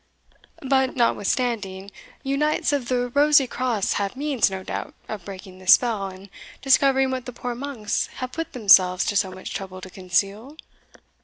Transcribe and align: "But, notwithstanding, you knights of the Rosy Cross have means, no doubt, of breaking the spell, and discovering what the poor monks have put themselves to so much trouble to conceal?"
"But, 0.63 0.95
notwithstanding, 0.95 1.91
you 2.23 2.35
knights 2.35 2.73
of 2.73 2.87
the 2.87 3.09
Rosy 3.09 3.45
Cross 3.45 3.93
have 4.01 4.15
means, 4.17 4.49
no 4.49 4.63
doubt, 4.63 4.95
of 5.07 5.23
breaking 5.23 5.59
the 5.59 5.67
spell, 5.67 6.07
and 6.07 6.31
discovering 6.59 7.11
what 7.11 7.27
the 7.27 7.31
poor 7.31 7.53
monks 7.53 8.07
have 8.15 8.31
put 8.31 8.53
themselves 8.53 9.05
to 9.05 9.15
so 9.15 9.29
much 9.29 9.53
trouble 9.53 9.79
to 9.79 9.91
conceal?" 9.91 10.57